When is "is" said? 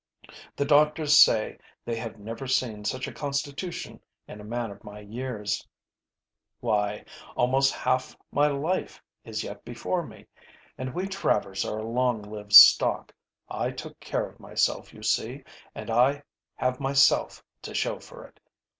9.23-9.43